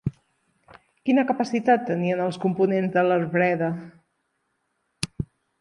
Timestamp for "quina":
1.09-1.25